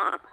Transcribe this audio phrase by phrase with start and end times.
[0.00, 0.29] mom.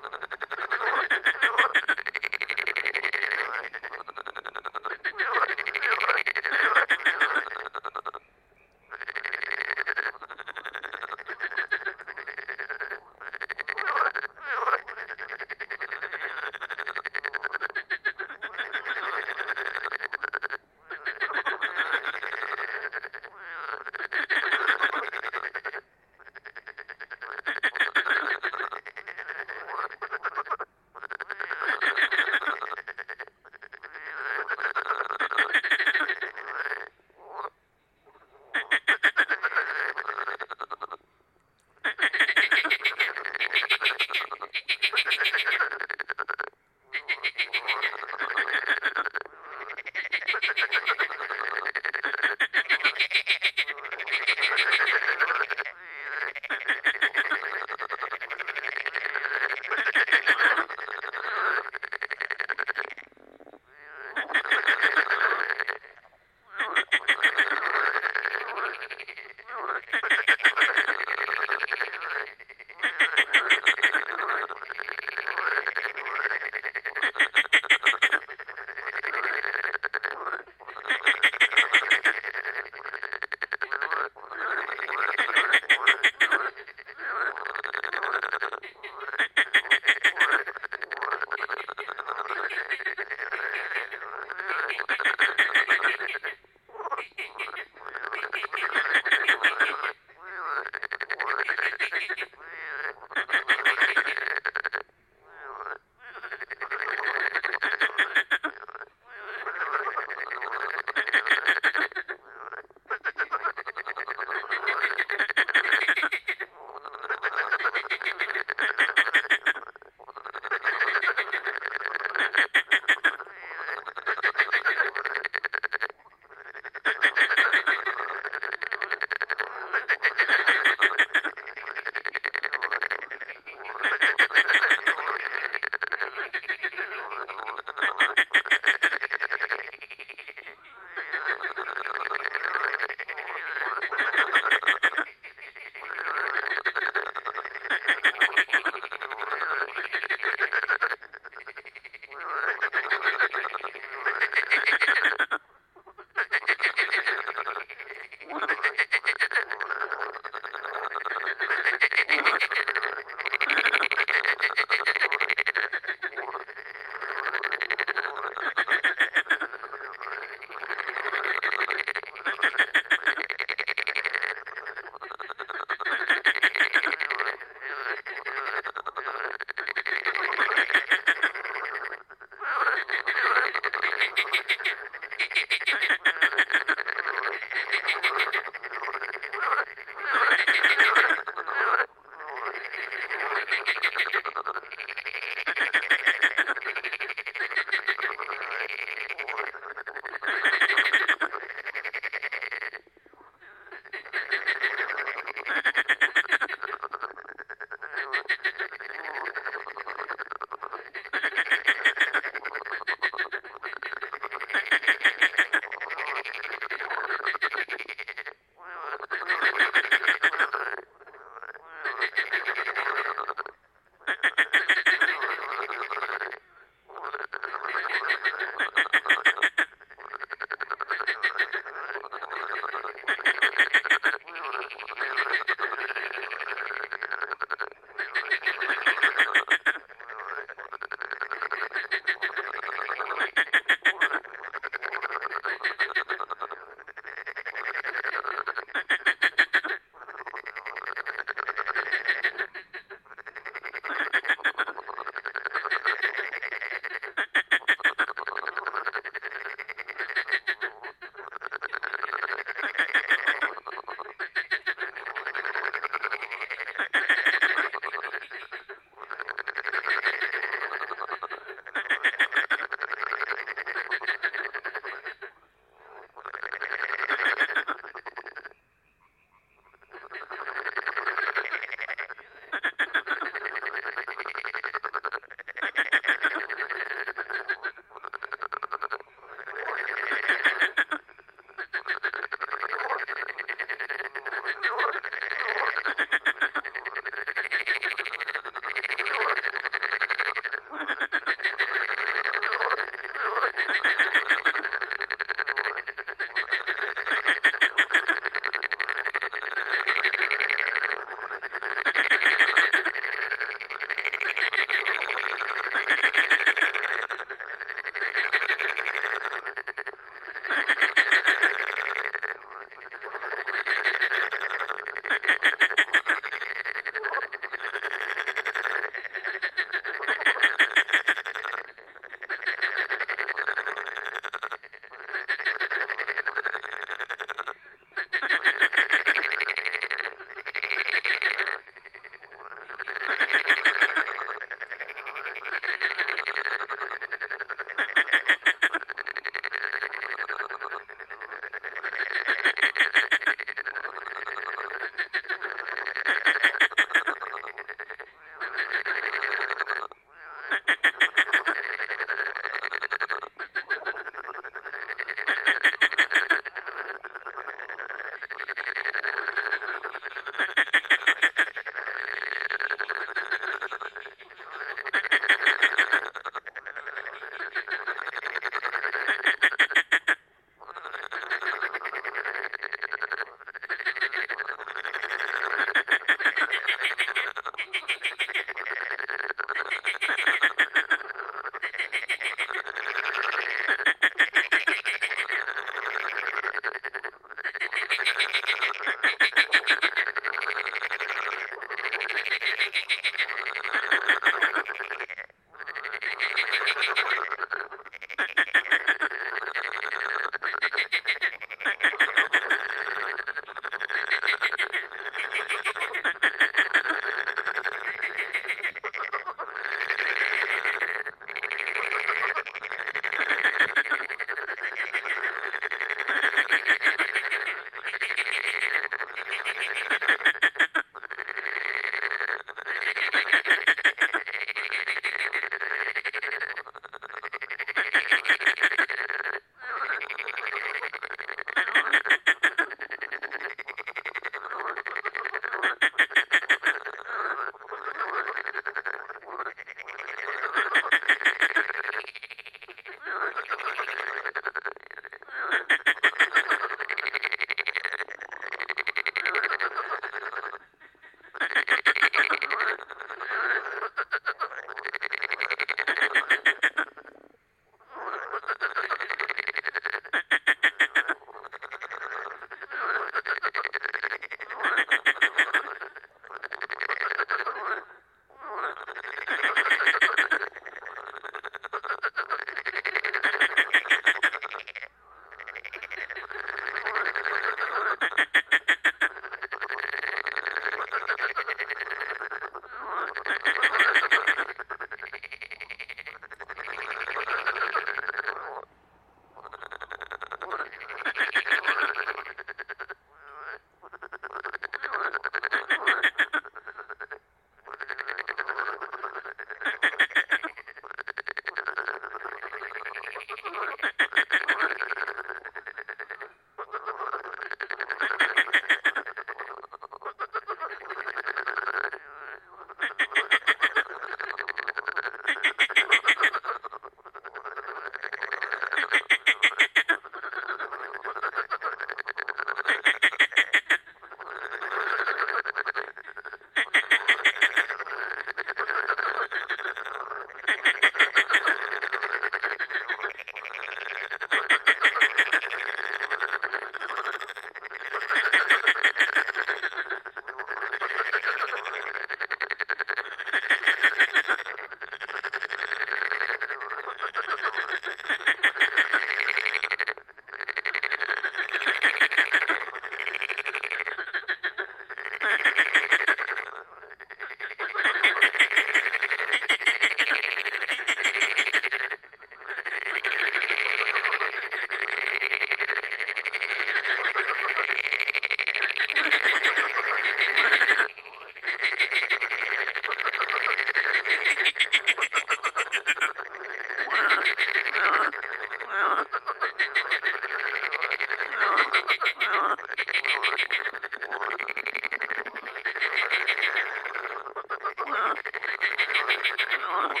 [599.86, 600.00] Ha ha